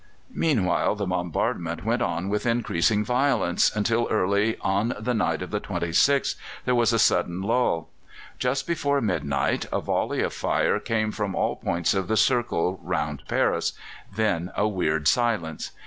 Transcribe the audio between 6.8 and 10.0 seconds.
a sudden lull; just before midnight a